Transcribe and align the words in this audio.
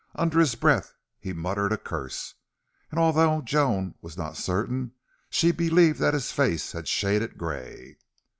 Under 0.15 0.39
his 0.39 0.55
breath 0.55 0.95
he 1.19 1.31
muttered 1.31 1.71
a 1.71 1.77
curse. 1.77 2.33
And 2.89 2.99
although 2.99 3.39
Joan 3.43 3.93
was 4.01 4.17
not 4.17 4.35
certain, 4.35 4.93
she 5.29 5.51
believed 5.51 5.99
that 5.99 6.15
his 6.15 6.31
face 6.31 6.71
had 6.71 6.87
shaded 6.87 7.37
gray. 7.37 7.97